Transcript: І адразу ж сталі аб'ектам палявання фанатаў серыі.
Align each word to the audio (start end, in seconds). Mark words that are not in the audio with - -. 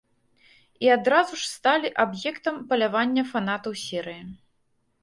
І 0.85 0.89
адразу 0.95 1.33
ж 1.41 1.45
сталі 1.57 1.91
аб'ектам 2.05 2.55
палявання 2.73 3.23
фанатаў 3.35 3.79
серыі. 3.87 4.23